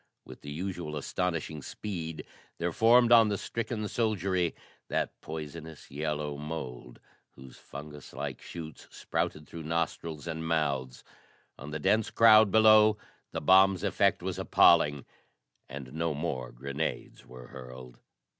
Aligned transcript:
With 0.25 0.41
the 0.41 0.49
usual 0.49 0.97
astonishing 0.97 1.61
speed 1.61 2.25
there 2.57 2.71
formed 2.71 3.11
on 3.11 3.29
the 3.29 3.37
stricken 3.37 3.87
soldiery 3.87 4.55
that 4.87 5.21
poisonous 5.21 5.91
yellow 5.91 6.37
mould, 6.37 6.99
whose 7.35 7.57
fungus 7.59 8.11
like 8.11 8.41
shoots 8.41 8.87
sprouted 8.89 9.47
through 9.47 9.61
nostrils 9.61 10.25
and 10.25 10.47
mouths. 10.47 11.03
On 11.59 11.69
the 11.69 11.77
dense 11.77 12.09
crowd 12.09 12.49
below 12.49 12.97
the 13.31 13.41
bomb's 13.41 13.83
effect 13.83 14.23
was 14.23 14.39
appalling, 14.39 15.05
and 15.69 15.93
no 15.93 16.15
more 16.15 16.51
grenades 16.51 17.27
were 17.27 17.49
hurled.... 17.49 17.99